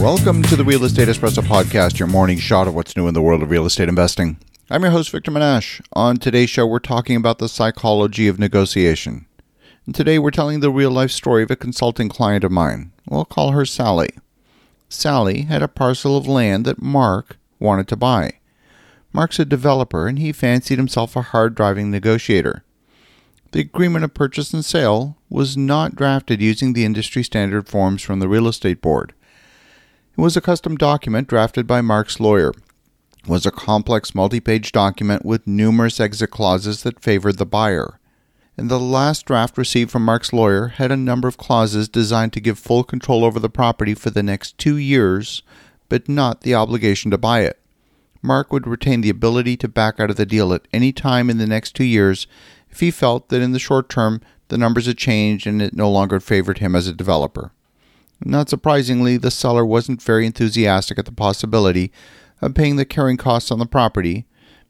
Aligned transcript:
Welcome 0.00 0.44
to 0.44 0.54
the 0.54 0.62
Real 0.64 0.84
Estate 0.84 1.08
Espresso 1.08 1.42
Podcast, 1.42 1.98
your 1.98 2.06
morning 2.06 2.38
shot 2.38 2.68
of 2.68 2.74
what's 2.74 2.96
new 2.96 3.08
in 3.08 3.14
the 3.14 3.20
world 3.20 3.42
of 3.42 3.50
real 3.50 3.66
estate 3.66 3.88
investing. 3.88 4.38
I'm 4.70 4.82
your 4.82 4.92
host, 4.92 5.10
Victor 5.10 5.32
Menasce. 5.32 5.80
On 5.92 6.16
today's 6.16 6.48
show, 6.48 6.68
we're 6.68 6.78
talking 6.78 7.16
about 7.16 7.40
the 7.40 7.48
psychology 7.48 8.28
of 8.28 8.38
negotiation. 8.38 9.26
And 9.86 9.96
today, 9.96 10.20
we're 10.20 10.30
telling 10.30 10.60
the 10.60 10.70
real 10.70 10.92
life 10.92 11.10
story 11.10 11.42
of 11.42 11.50
a 11.50 11.56
consulting 11.56 12.08
client 12.08 12.44
of 12.44 12.52
mine. 12.52 12.92
We'll 13.08 13.24
call 13.24 13.50
her 13.50 13.66
Sally. 13.66 14.10
Sally 14.88 15.42
had 15.42 15.64
a 15.64 15.68
parcel 15.68 16.16
of 16.16 16.28
land 16.28 16.64
that 16.64 16.80
Mark 16.80 17.36
wanted 17.58 17.88
to 17.88 17.96
buy. 17.96 18.38
Mark's 19.12 19.40
a 19.40 19.44
developer, 19.44 20.06
and 20.06 20.20
he 20.20 20.30
fancied 20.30 20.78
himself 20.78 21.16
a 21.16 21.22
hard 21.22 21.56
driving 21.56 21.90
negotiator. 21.90 22.62
The 23.50 23.60
agreement 23.62 24.04
of 24.04 24.14
purchase 24.14 24.54
and 24.54 24.64
sale 24.64 25.16
was 25.28 25.56
not 25.56 25.96
drafted 25.96 26.40
using 26.40 26.72
the 26.72 26.84
industry 26.84 27.24
standard 27.24 27.68
forms 27.68 28.00
from 28.00 28.20
the 28.20 28.28
real 28.28 28.46
estate 28.46 28.80
board. 28.80 29.12
It 30.18 30.22
was 30.22 30.36
a 30.36 30.40
custom 30.40 30.76
document 30.76 31.28
drafted 31.28 31.68
by 31.68 31.80
Mark's 31.80 32.18
lawyer. 32.18 32.48
It 33.22 33.28
was 33.28 33.46
a 33.46 33.52
complex 33.52 34.16
multi-page 34.16 34.72
document 34.72 35.24
with 35.24 35.46
numerous 35.46 36.00
exit 36.00 36.32
clauses 36.32 36.82
that 36.82 36.98
favored 36.98 37.38
the 37.38 37.46
buyer. 37.46 38.00
And 38.56 38.68
the 38.68 38.80
last 38.80 39.26
draft 39.26 39.56
received 39.56 39.92
from 39.92 40.04
Mark's 40.04 40.32
lawyer 40.32 40.68
had 40.68 40.90
a 40.90 40.96
number 40.96 41.28
of 41.28 41.36
clauses 41.36 41.88
designed 41.88 42.32
to 42.32 42.40
give 42.40 42.58
full 42.58 42.82
control 42.82 43.24
over 43.24 43.38
the 43.38 43.48
property 43.48 43.94
for 43.94 44.10
the 44.10 44.24
next 44.24 44.58
2 44.58 44.76
years, 44.76 45.44
but 45.88 46.08
not 46.08 46.40
the 46.40 46.52
obligation 46.52 47.12
to 47.12 47.16
buy 47.16 47.42
it. 47.42 47.60
Mark 48.20 48.52
would 48.52 48.66
retain 48.66 49.02
the 49.02 49.10
ability 49.10 49.56
to 49.58 49.68
back 49.68 50.00
out 50.00 50.10
of 50.10 50.16
the 50.16 50.26
deal 50.26 50.52
at 50.52 50.66
any 50.72 50.92
time 50.92 51.30
in 51.30 51.38
the 51.38 51.46
next 51.46 51.76
2 51.76 51.84
years 51.84 52.26
if 52.70 52.80
he 52.80 52.90
felt 52.90 53.28
that 53.28 53.40
in 53.40 53.52
the 53.52 53.60
short 53.60 53.88
term 53.88 54.20
the 54.48 54.58
numbers 54.58 54.86
had 54.86 54.98
changed 54.98 55.46
and 55.46 55.62
it 55.62 55.76
no 55.76 55.88
longer 55.88 56.18
favored 56.18 56.58
him 56.58 56.74
as 56.74 56.88
a 56.88 56.92
developer. 56.92 57.52
Not 58.24 58.48
surprisingly, 58.48 59.16
the 59.16 59.30
seller 59.30 59.64
wasn't 59.64 60.02
very 60.02 60.26
enthusiastic 60.26 60.98
at 60.98 61.04
the 61.04 61.12
possibility 61.12 61.92
of 62.40 62.54
paying 62.54 62.76
the 62.76 62.84
carrying 62.84 63.16
costs 63.16 63.50
on 63.50 63.58
the 63.58 63.66
property, 63.66 64.26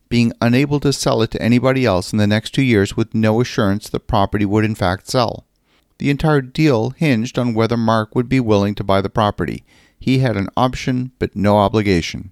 being 0.08 0.32
unable 0.40 0.80
to 0.80 0.92
sell 0.92 1.22
it 1.22 1.30
to 1.32 1.42
anybody 1.42 1.84
else 1.84 2.12
in 2.12 2.18
the 2.18 2.26
next 2.26 2.50
two 2.50 2.62
years 2.62 2.96
with 2.96 3.14
no 3.14 3.40
assurance 3.40 3.88
the 3.88 4.00
property 4.00 4.44
would 4.44 4.64
in 4.64 4.74
fact 4.74 5.08
sell. 5.08 5.46
The 5.98 6.10
entire 6.10 6.40
deal 6.40 6.90
hinged 6.90 7.38
on 7.38 7.54
whether 7.54 7.76
Mark 7.76 8.14
would 8.14 8.28
be 8.28 8.40
willing 8.40 8.74
to 8.76 8.84
buy 8.84 9.00
the 9.00 9.10
property. 9.10 9.64
He 9.98 10.18
had 10.18 10.36
an 10.36 10.48
option, 10.56 11.12
but 11.18 11.34
no 11.34 11.58
obligation. 11.58 12.30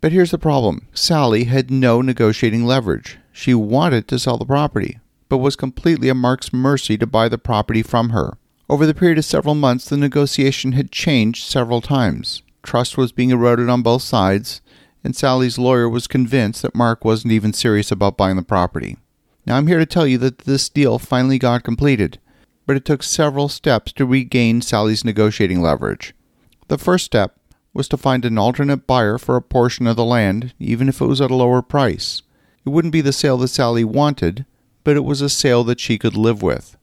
But 0.00 0.12
here's 0.12 0.30
the 0.30 0.38
problem 0.38 0.86
Sally 0.94 1.44
had 1.44 1.70
no 1.70 2.00
negotiating 2.00 2.64
leverage. 2.64 3.18
She 3.32 3.54
wanted 3.54 4.06
to 4.08 4.18
sell 4.18 4.38
the 4.38 4.46
property, 4.46 5.00
but 5.28 5.38
was 5.38 5.56
completely 5.56 6.08
at 6.08 6.16
Mark's 6.16 6.52
mercy 6.52 6.96
to 6.98 7.06
buy 7.06 7.28
the 7.28 7.38
property 7.38 7.82
from 7.82 8.10
her. 8.10 8.38
Over 8.70 8.84
the 8.84 8.92
period 8.92 9.16
of 9.16 9.24
several 9.24 9.54
months, 9.54 9.88
the 9.88 9.96
negotiation 9.96 10.72
had 10.72 10.92
changed 10.92 11.44
several 11.44 11.80
times. 11.80 12.42
Trust 12.62 12.98
was 12.98 13.12
being 13.12 13.30
eroded 13.30 13.70
on 13.70 13.80
both 13.80 14.02
sides, 14.02 14.60
and 15.02 15.16
Sally's 15.16 15.58
lawyer 15.58 15.88
was 15.88 16.06
convinced 16.06 16.60
that 16.60 16.74
Mark 16.74 17.02
wasn't 17.02 17.32
even 17.32 17.54
serious 17.54 17.90
about 17.90 18.18
buying 18.18 18.36
the 18.36 18.42
property. 18.42 18.98
Now, 19.46 19.56
I'm 19.56 19.68
here 19.68 19.78
to 19.78 19.86
tell 19.86 20.06
you 20.06 20.18
that 20.18 20.40
this 20.40 20.68
deal 20.68 20.98
finally 20.98 21.38
got 21.38 21.64
completed, 21.64 22.18
but 22.66 22.76
it 22.76 22.84
took 22.84 23.02
several 23.02 23.48
steps 23.48 23.90
to 23.92 24.04
regain 24.04 24.60
Sally's 24.60 25.02
negotiating 25.04 25.62
leverage. 25.62 26.14
The 26.66 26.76
first 26.76 27.06
step 27.06 27.40
was 27.72 27.88
to 27.88 27.96
find 27.96 28.26
an 28.26 28.36
alternate 28.36 28.86
buyer 28.86 29.16
for 29.16 29.36
a 29.36 29.42
portion 29.42 29.86
of 29.86 29.96
the 29.96 30.04
land, 30.04 30.52
even 30.58 30.90
if 30.90 31.00
it 31.00 31.06
was 31.06 31.22
at 31.22 31.30
a 31.30 31.34
lower 31.34 31.62
price. 31.62 32.20
It 32.66 32.68
wouldn't 32.68 32.92
be 32.92 33.00
the 33.00 33.14
sale 33.14 33.38
that 33.38 33.48
Sally 33.48 33.84
wanted, 33.84 34.44
but 34.84 34.96
it 34.96 35.04
was 35.04 35.22
a 35.22 35.30
sale 35.30 35.64
that 35.64 35.80
she 35.80 35.96
could 35.96 36.16
live 36.16 36.42
with. 36.42 36.76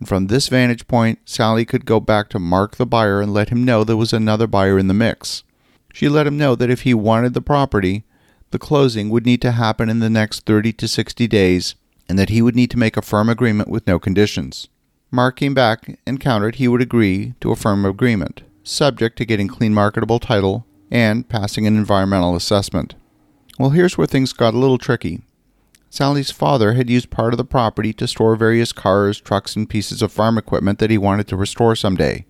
And 0.00 0.08
from 0.08 0.26
this 0.26 0.48
vantage 0.48 0.88
point, 0.88 1.20
Sally 1.26 1.64
could 1.64 1.84
go 1.84 2.00
back 2.00 2.30
to 2.30 2.38
Mark 2.38 2.76
the 2.76 2.86
buyer 2.86 3.20
and 3.20 3.32
let 3.32 3.50
him 3.50 3.64
know 3.64 3.84
there 3.84 3.96
was 3.96 4.14
another 4.14 4.46
buyer 4.46 4.78
in 4.78 4.88
the 4.88 4.94
mix. 4.94 5.44
She 5.92 6.08
let 6.08 6.26
him 6.26 6.38
know 6.38 6.54
that 6.54 6.70
if 6.70 6.82
he 6.82 6.94
wanted 6.94 7.34
the 7.34 7.42
property, 7.42 8.04
the 8.50 8.58
closing 8.58 9.10
would 9.10 9.26
need 9.26 9.42
to 9.42 9.52
happen 9.52 9.88
in 9.88 10.00
the 10.00 10.10
next 10.10 10.46
30 10.46 10.72
to 10.72 10.88
60 10.88 11.28
days, 11.28 11.74
and 12.08 12.18
that 12.18 12.30
he 12.30 12.40
would 12.40 12.56
need 12.56 12.70
to 12.70 12.78
make 12.78 12.96
a 12.96 13.02
firm 13.02 13.28
agreement 13.28 13.68
with 13.68 13.86
no 13.86 13.98
conditions. 13.98 14.68
Mark 15.10 15.36
came 15.36 15.54
back 15.54 15.98
and 16.06 16.18
countered 16.18 16.56
he 16.56 16.66
would 16.66 16.80
agree 16.80 17.34
to 17.40 17.52
a 17.52 17.56
firm 17.56 17.84
agreement, 17.84 18.42
subject 18.64 19.18
to 19.18 19.26
getting 19.26 19.48
clean 19.48 19.74
marketable 19.74 20.18
title 20.18 20.64
and 20.90 21.28
passing 21.28 21.66
an 21.66 21.76
environmental 21.76 22.34
assessment. 22.34 22.94
Well, 23.58 23.70
here's 23.70 23.98
where 23.98 24.06
things 24.06 24.32
got 24.32 24.54
a 24.54 24.58
little 24.58 24.78
tricky. 24.78 25.20
Sally's 25.92 26.30
father 26.30 26.74
had 26.74 26.88
used 26.88 27.10
part 27.10 27.34
of 27.34 27.38
the 27.38 27.44
property 27.44 27.92
to 27.94 28.06
store 28.06 28.36
various 28.36 28.72
cars, 28.72 29.20
trucks, 29.20 29.56
and 29.56 29.68
pieces 29.68 30.02
of 30.02 30.12
farm 30.12 30.38
equipment 30.38 30.78
that 30.78 30.90
he 30.90 30.96
wanted 30.96 31.26
to 31.26 31.36
restore 31.36 31.74
someday. 31.74 32.24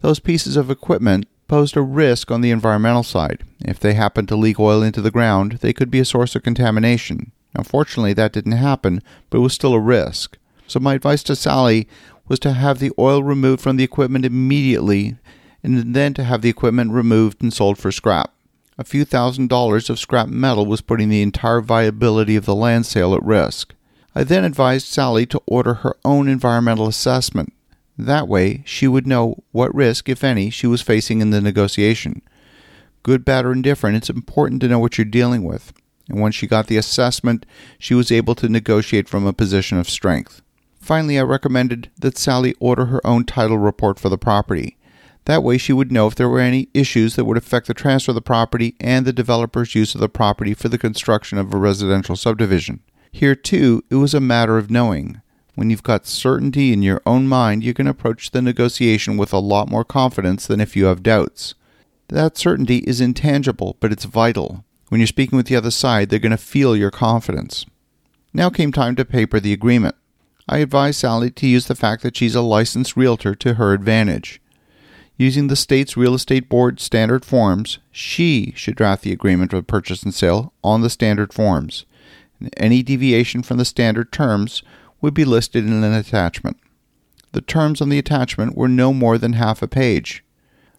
Those 0.00 0.18
pieces 0.18 0.56
of 0.56 0.70
equipment 0.70 1.26
posed 1.46 1.76
a 1.76 1.82
risk 1.82 2.32
on 2.32 2.40
the 2.40 2.50
environmental 2.50 3.04
side. 3.04 3.44
If 3.60 3.78
they 3.78 3.94
happened 3.94 4.26
to 4.28 4.36
leak 4.36 4.58
oil 4.58 4.82
into 4.82 5.00
the 5.00 5.12
ground, 5.12 5.58
they 5.60 5.72
could 5.72 5.88
be 5.88 6.00
a 6.00 6.04
source 6.04 6.34
of 6.34 6.42
contamination. 6.42 7.30
Unfortunately, 7.54 8.12
that 8.14 8.32
didn't 8.32 8.52
happen, 8.52 9.00
but 9.30 9.38
it 9.38 9.42
was 9.42 9.52
still 9.52 9.74
a 9.74 9.80
risk. 9.80 10.36
So, 10.66 10.80
my 10.80 10.94
advice 10.94 11.22
to 11.24 11.36
Sally 11.36 11.86
was 12.26 12.40
to 12.40 12.54
have 12.54 12.80
the 12.80 12.90
oil 12.98 13.22
removed 13.22 13.62
from 13.62 13.76
the 13.76 13.84
equipment 13.84 14.24
immediately 14.24 15.16
and 15.62 15.94
then 15.94 16.12
to 16.14 16.24
have 16.24 16.42
the 16.42 16.50
equipment 16.50 16.90
removed 16.90 17.40
and 17.40 17.52
sold 17.52 17.78
for 17.78 17.92
scrap. 17.92 18.33
A 18.76 18.84
few 18.84 19.04
thousand 19.04 19.48
dollars 19.48 19.88
of 19.88 20.00
scrap 20.00 20.28
metal 20.28 20.66
was 20.66 20.80
putting 20.80 21.08
the 21.08 21.22
entire 21.22 21.60
viability 21.60 22.34
of 22.34 22.44
the 22.44 22.54
land 22.54 22.86
sale 22.86 23.14
at 23.14 23.22
risk. 23.22 23.74
I 24.16 24.24
then 24.24 24.44
advised 24.44 24.86
Sally 24.86 25.26
to 25.26 25.42
order 25.46 25.74
her 25.74 25.96
own 26.04 26.28
environmental 26.28 26.88
assessment. 26.88 27.52
That 27.96 28.26
way, 28.26 28.62
she 28.66 28.88
would 28.88 29.06
know 29.06 29.44
what 29.52 29.74
risk, 29.74 30.08
if 30.08 30.24
any, 30.24 30.50
she 30.50 30.66
was 30.66 30.82
facing 30.82 31.20
in 31.20 31.30
the 31.30 31.40
negotiation. 31.40 32.22
Good, 33.04 33.24
bad, 33.24 33.44
or 33.44 33.52
indifferent, 33.52 33.96
it's 33.96 34.10
important 34.10 34.60
to 34.62 34.68
know 34.68 34.80
what 34.80 34.98
you're 34.98 35.04
dealing 35.04 35.44
with. 35.44 35.72
And 36.08 36.20
once 36.20 36.34
she 36.34 36.46
got 36.48 36.66
the 36.66 36.76
assessment, 36.76 37.46
she 37.78 37.94
was 37.94 38.10
able 38.10 38.34
to 38.36 38.48
negotiate 38.48 39.08
from 39.08 39.26
a 39.26 39.32
position 39.32 39.78
of 39.78 39.88
strength. 39.88 40.42
Finally, 40.80 41.18
I 41.18 41.22
recommended 41.22 41.90
that 41.98 42.18
Sally 42.18 42.54
order 42.58 42.86
her 42.86 43.06
own 43.06 43.24
title 43.24 43.58
report 43.58 44.00
for 44.00 44.08
the 44.08 44.18
property. 44.18 44.76
That 45.26 45.42
way, 45.42 45.56
she 45.56 45.72
would 45.72 45.90
know 45.90 46.06
if 46.06 46.14
there 46.14 46.28
were 46.28 46.40
any 46.40 46.68
issues 46.74 47.16
that 47.16 47.24
would 47.24 47.38
affect 47.38 47.66
the 47.66 47.74
transfer 47.74 48.10
of 48.10 48.14
the 48.14 48.20
property 48.20 48.76
and 48.78 49.06
the 49.06 49.12
developer's 49.12 49.74
use 49.74 49.94
of 49.94 50.00
the 50.00 50.08
property 50.08 50.52
for 50.52 50.68
the 50.68 50.78
construction 50.78 51.38
of 51.38 51.52
a 51.52 51.56
residential 51.56 52.16
subdivision. 52.16 52.80
Here, 53.10 53.34
too, 53.34 53.82
it 53.88 53.94
was 53.94 54.12
a 54.12 54.20
matter 54.20 54.58
of 54.58 54.70
knowing. 54.70 55.22
When 55.54 55.70
you've 55.70 55.82
got 55.82 56.06
certainty 56.06 56.72
in 56.72 56.82
your 56.82 57.00
own 57.06 57.26
mind, 57.28 57.64
you 57.64 57.72
can 57.72 57.86
approach 57.86 58.32
the 58.32 58.42
negotiation 58.42 59.16
with 59.16 59.32
a 59.32 59.38
lot 59.38 59.70
more 59.70 59.84
confidence 59.84 60.46
than 60.46 60.60
if 60.60 60.76
you 60.76 60.86
have 60.86 61.02
doubts. 61.02 61.54
That 62.08 62.36
certainty 62.36 62.78
is 62.78 63.00
intangible, 63.00 63.76
but 63.80 63.92
it's 63.92 64.04
vital. 64.04 64.64
When 64.88 65.00
you're 65.00 65.06
speaking 65.06 65.36
with 65.36 65.46
the 65.46 65.56
other 65.56 65.70
side, 65.70 66.10
they're 66.10 66.18
going 66.18 66.32
to 66.32 66.36
feel 66.36 66.76
your 66.76 66.90
confidence. 66.90 67.64
Now 68.34 68.50
came 68.50 68.72
time 68.72 68.96
to 68.96 69.04
paper 69.04 69.40
the 69.40 69.52
agreement. 69.52 69.94
I 70.48 70.58
advised 70.58 71.00
Sally 71.00 71.30
to 71.30 71.46
use 71.46 71.66
the 71.66 71.74
fact 71.74 72.02
that 72.02 72.16
she's 72.16 72.34
a 72.34 72.42
licensed 72.42 72.96
realtor 72.96 73.34
to 73.36 73.54
her 73.54 73.72
advantage. 73.72 74.42
Using 75.16 75.46
the 75.46 75.56
state's 75.56 75.96
real 75.96 76.14
estate 76.14 76.48
board 76.48 76.80
standard 76.80 77.24
forms, 77.24 77.78
she 77.92 78.52
should 78.56 78.74
draft 78.74 79.02
the 79.02 79.12
agreement 79.12 79.52
of 79.52 79.66
purchase 79.66 80.02
and 80.02 80.12
sale 80.12 80.52
on 80.64 80.80
the 80.80 80.90
standard 80.90 81.32
forms. 81.32 81.86
Any 82.56 82.82
deviation 82.82 83.44
from 83.44 83.58
the 83.58 83.64
standard 83.64 84.10
terms 84.10 84.62
would 85.00 85.14
be 85.14 85.24
listed 85.24 85.64
in 85.64 85.84
an 85.84 85.92
attachment. 85.92 86.56
The 87.30 87.40
terms 87.40 87.80
on 87.80 87.90
the 87.90 87.98
attachment 87.98 88.56
were 88.56 88.68
no 88.68 88.92
more 88.92 89.16
than 89.16 89.34
half 89.34 89.62
a 89.62 89.68
page. 89.68 90.24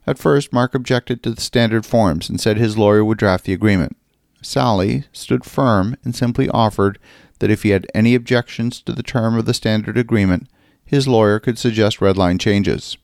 At 0.05 0.19
first, 0.19 0.51
Mark 0.51 0.75
objected 0.75 1.23
to 1.23 1.31
the 1.31 1.41
standard 1.41 1.85
forms 1.85 2.29
and 2.29 2.39
said 2.39 2.57
his 2.57 2.77
lawyer 2.77 3.05
would 3.05 3.17
draft 3.17 3.45
the 3.45 3.53
agreement. 3.53 3.95
Sally 4.41 5.05
stood 5.11 5.45
firm 5.45 5.95
and 6.03 6.13
simply 6.13 6.49
offered 6.49 6.99
that 7.39 7.49
if 7.49 7.63
he 7.63 7.69
had 7.69 7.87
any 7.95 8.15
objections 8.15 8.81
to 8.81 8.93
the 8.93 9.03
term 9.03 9.37
of 9.37 9.45
the 9.45 9.53
standard 9.53 9.97
agreement, 9.97 10.47
his 10.85 11.07
lawyer 11.07 11.39
could 11.39 11.57
suggest 11.57 11.99
redline 11.99 12.39
changes. 12.39 12.97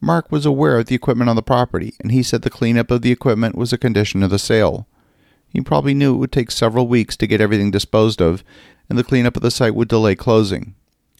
Mark 0.00 0.32
was 0.32 0.46
aware 0.46 0.78
of 0.78 0.86
the 0.86 0.94
equipment 0.94 1.28
on 1.28 1.36
the 1.36 1.42
property, 1.42 1.94
and 2.00 2.10
he 2.10 2.22
said 2.22 2.42
the 2.42 2.50
cleanup 2.50 2.90
of 2.90 3.02
the 3.02 3.12
equipment 3.12 3.54
was 3.54 3.72
a 3.72 3.78
condition 3.78 4.22
of 4.22 4.30
the 4.30 4.38
sale. 4.38 4.86
He 5.50 5.60
probably 5.60 5.94
knew 5.94 6.14
it 6.14 6.18
would 6.18 6.32
take 6.32 6.50
several 6.50 6.88
weeks 6.88 7.16
to 7.18 7.26
get 7.26 7.40
everything 7.40 7.70
disposed 7.70 8.22
of, 8.22 8.42
and 8.88 8.98
the 8.98 9.04
cleanup 9.04 9.36
of 9.36 9.42
the 9.42 9.50
site 9.50 9.74
would 9.74 9.88
delay 9.88 10.14
closing. 10.14 10.74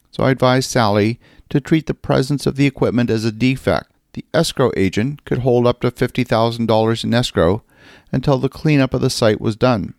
So 0.09 0.23
I 0.23 0.31
advised 0.31 0.69
Sally 0.69 1.19
to 1.49 1.61
treat 1.61 1.85
the 1.85 1.93
presence 1.93 2.45
of 2.45 2.55
the 2.55 2.65
equipment 2.65 3.09
as 3.09 3.23
a 3.23 3.31
defect. 3.31 3.91
The 4.13 4.25
escrow 4.33 4.71
agent 4.75 5.25
could 5.25 5.39
hold 5.39 5.67
up 5.67 5.81
to 5.81 5.91
$50,000 5.91 7.03
in 7.03 7.13
escrow 7.13 7.63
until 8.11 8.37
the 8.37 8.49
cleanup 8.49 8.93
of 8.93 9.01
the 9.01 9.09
site 9.09 9.39
was 9.39 9.55
done. 9.55 9.93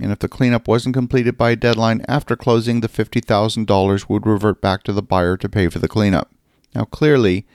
And 0.00 0.12
if 0.12 0.20
the 0.20 0.28
cleanup 0.28 0.68
wasn't 0.68 0.94
completed 0.94 1.36
by 1.36 1.50
a 1.50 1.56
deadline 1.56 2.04
after 2.08 2.36
closing, 2.36 2.80
the 2.80 2.88
$50,000 2.88 4.08
would 4.08 4.26
revert 4.26 4.60
back 4.60 4.84
to 4.84 4.92
the 4.92 5.02
buyer 5.02 5.36
to 5.36 5.48
pay 5.48 5.68
for 5.68 5.80
the 5.80 5.88
cleanup. 5.88 6.30
Now, 6.74 6.84
clearly, 6.84 7.46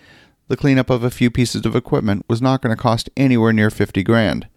the 0.48 0.58
cleanup 0.58 0.90
of 0.90 1.04
a 1.04 1.12
few 1.12 1.32
pieces 1.32 1.66
of 1.66 1.76
equipment 1.76 2.26
was 2.28 2.42
not 2.42 2.62
going 2.62 2.76
to 2.76 2.82
cost 2.82 3.10
anywhere 3.16 3.54
near 3.54 3.70
50 3.70 4.04
grand. 4.04 4.48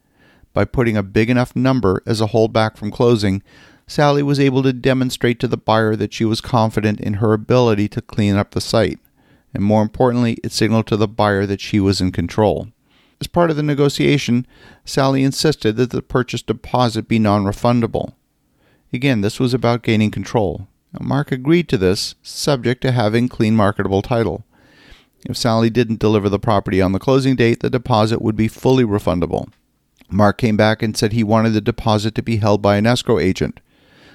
By 0.53 0.65
putting 0.65 0.97
a 0.97 1.03
big 1.03 1.31
enough 1.31 1.55
number 1.55 2.03
as 2.07 2.21
a 2.21 2.29
holdback 2.29 2.77
from 2.77 2.91
closing, 2.91 3.43
Sally 3.87 4.23
was 4.23 4.41
able 4.41 4.63
to 4.63 4.73
demonstrate 4.73 5.39
to 5.41 5.49
the 5.49 5.57
buyer 5.57 5.95
that 5.95 6.13
she 6.13 6.25
was 6.25 6.41
confident 6.41 7.01
in 7.01 7.15
her 7.15 7.33
ability 7.33 7.89
to 7.89 8.01
clean 8.01 8.37
up 8.37 8.53
the 8.53 8.61
site. 8.61 8.99
And 9.55 9.63
more 9.63 9.83
importantly, 9.83 10.39
it 10.43 10.53
signaled 10.53 10.87
to 10.89 10.97
the 10.97 11.07
buyer 11.07 11.47
that 11.47 11.61
she 11.61 11.79
was 11.79 12.01
in 12.01 12.11
control. 12.11 12.69
As 13.21 13.27
part 13.27 13.51
of 13.51 13.57
the 13.57 13.63
negotiation, 13.63 14.47
Sally 14.85 15.23
insisted 15.23 15.77
that 15.77 15.91
the 15.91 16.03
purchase 16.03 16.43
deposit 16.43 17.07
be 17.07 17.19
non 17.19 17.45
refundable. 17.45 18.15
Again, 18.93 19.21
this 19.21 19.39
was 19.39 19.55
about 19.55 19.83
gaining 19.83 20.11
control. 20.11 20.69
Mark 20.99 21.31
agreed 21.31 21.69
to 21.69 21.77
this, 21.77 22.15
subject 22.23 22.81
to 22.81 22.93
having 22.93 23.29
clean 23.29 23.55
marketable 23.55 24.01
title. 24.01 24.46
If 25.29 25.37
Sally 25.37 25.71
didn't 25.71 25.99
deliver 25.99 26.29
the 26.29 26.39
property 26.39 26.81
on 26.81 26.93
the 26.93 27.01
closing 27.01 27.35
date, 27.35 27.61
the 27.61 27.71
deposit 27.71 28.23
would 28.23 28.37
be 28.37 28.49
fully 28.49 28.85
refundable. 28.85 29.49
Mark 30.09 30.39
came 30.39 30.57
back 30.57 30.83
and 30.83 30.97
said 30.97 31.13
he 31.13 31.25
wanted 31.25 31.51
the 31.51 31.61
deposit 31.61 32.15
to 32.15 32.23
be 32.23 32.37
held 32.37 32.63
by 32.63 32.77
an 32.77 32.87
escrow 32.87 33.19
agent. 33.19 33.61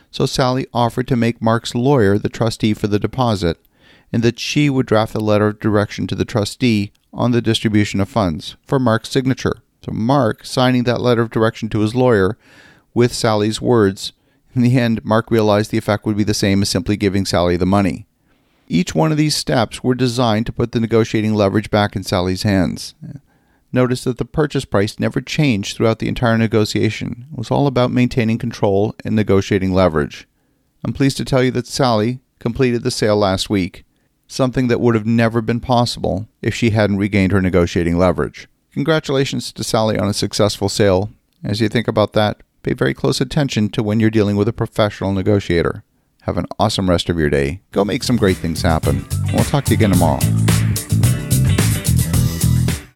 So 0.09 0.25
Sally 0.25 0.67
offered 0.73 1.07
to 1.09 1.17
make 1.17 1.41
Mark's 1.41 1.75
lawyer 1.75 2.17
the 2.17 2.29
trustee 2.29 2.73
for 2.73 2.87
the 2.87 2.99
deposit, 2.99 3.57
and 4.13 4.23
that 4.23 4.39
she 4.39 4.69
would 4.69 4.85
draft 4.85 5.13
a 5.13 5.19
letter 5.19 5.47
of 5.47 5.59
direction 5.59 6.07
to 6.07 6.15
the 6.15 6.25
trustee 6.25 6.91
on 7.13 7.31
the 7.31 7.41
distribution 7.41 7.99
of 7.99 8.07
funds 8.07 8.55
for 8.65 8.79
Mark's 8.79 9.09
signature. 9.09 9.61
So 9.85 9.91
Mark 9.91 10.45
signing 10.45 10.83
that 10.83 11.01
letter 11.01 11.21
of 11.21 11.29
direction 11.29 11.67
to 11.69 11.79
his 11.79 11.95
lawyer 11.95 12.37
with 12.93 13.13
Sally's 13.13 13.59
words. 13.59 14.13
In 14.53 14.61
the 14.61 14.77
end, 14.77 15.03
Mark 15.03 15.29
realized 15.31 15.71
the 15.71 15.77
effect 15.77 16.05
would 16.05 16.17
be 16.17 16.23
the 16.23 16.33
same 16.33 16.61
as 16.61 16.69
simply 16.69 16.95
giving 16.95 17.25
Sally 17.25 17.57
the 17.57 17.65
money. 17.65 18.05
Each 18.71 18.95
one 18.95 19.11
of 19.11 19.17
these 19.17 19.35
steps 19.35 19.83
were 19.83 19.95
designed 19.95 20.45
to 20.45 20.53
put 20.53 20.71
the 20.71 20.79
negotiating 20.79 21.33
leverage 21.33 21.69
back 21.69 21.93
in 21.93 22.03
Sally's 22.03 22.43
hands. 22.43 22.95
Notice 23.73 24.05
that 24.05 24.17
the 24.17 24.23
purchase 24.23 24.63
price 24.63 24.97
never 24.97 25.19
changed 25.19 25.75
throughout 25.75 25.99
the 25.99 26.07
entire 26.07 26.37
negotiation. 26.37 27.27
It 27.33 27.37
was 27.37 27.51
all 27.51 27.67
about 27.67 27.91
maintaining 27.91 28.37
control 28.37 28.95
and 29.03 29.13
negotiating 29.13 29.73
leverage. 29.73 30.25
I'm 30.85 30.93
pleased 30.93 31.17
to 31.17 31.25
tell 31.25 31.43
you 31.43 31.51
that 31.51 31.67
Sally 31.67 32.21
completed 32.39 32.83
the 32.83 32.91
sale 32.91 33.17
last 33.17 33.49
week, 33.49 33.83
something 34.25 34.69
that 34.69 34.79
would 34.79 34.95
have 34.95 35.05
never 35.05 35.41
been 35.41 35.59
possible 35.59 36.29
if 36.41 36.55
she 36.55 36.69
hadn't 36.69 36.95
regained 36.95 37.33
her 37.33 37.41
negotiating 37.41 37.97
leverage. 37.97 38.47
Congratulations 38.71 39.51
to 39.51 39.65
Sally 39.65 39.97
on 39.97 40.07
a 40.07 40.13
successful 40.13 40.69
sale. 40.69 41.09
As 41.43 41.59
you 41.59 41.67
think 41.67 41.89
about 41.89 42.13
that, 42.13 42.41
pay 42.63 42.71
very 42.71 42.93
close 42.93 43.19
attention 43.19 43.67
to 43.71 43.83
when 43.83 43.99
you're 43.99 44.09
dealing 44.09 44.37
with 44.37 44.47
a 44.47 44.53
professional 44.53 45.11
negotiator. 45.11 45.83
Have 46.21 46.37
an 46.37 46.45
awesome 46.59 46.87
rest 46.87 47.09
of 47.09 47.17
your 47.17 47.31
day. 47.31 47.61
Go 47.71 47.83
make 47.83 48.03
some 48.03 48.15
great 48.15 48.37
things 48.37 48.61
happen. 48.61 49.05
We'll 49.33 49.43
talk 49.43 49.65
to 49.65 49.71
you 49.71 49.77
again 49.77 49.89
tomorrow. 49.89 50.19